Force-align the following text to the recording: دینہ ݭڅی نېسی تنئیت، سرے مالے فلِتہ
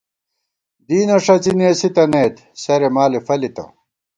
دینہ 0.87 1.17
ݭڅی 1.25 1.51
نېسی 1.59 1.89
تنئیت، 1.95 2.35
سرے 2.61 2.89
مالے 2.95 3.19
فلِتہ 3.25 3.65